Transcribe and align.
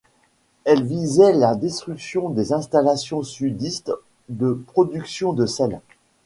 Elle 0.63 0.83
visait 0.83 1.31
la 1.31 1.53
destruction 1.53 2.29
des 2.29 2.53
installations 2.53 3.21
sudistes 3.21 3.91
de 4.29 4.53
production 4.65 5.31
de 5.31 5.45
sel. 5.45 5.79